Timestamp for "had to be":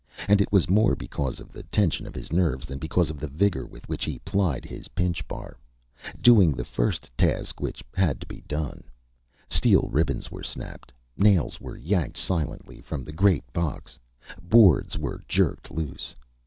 7.93-8.41